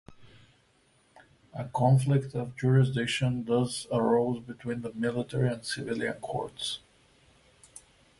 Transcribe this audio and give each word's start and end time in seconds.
A 1.53 1.65
conflict 1.65 2.33
of 2.33 2.57
jurisdiction 2.57 3.45
thus 3.45 3.85
arose 3.91 4.39
between 4.39 4.81
the 4.81 4.91
military 4.93 5.47
and 5.53 5.63
civilian 5.63 6.13
courts. 6.15 6.79